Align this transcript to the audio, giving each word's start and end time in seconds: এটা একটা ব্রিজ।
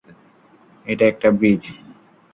এটা 0.85 1.05
একটা 1.07 1.27
ব্রিজ। 1.31 1.63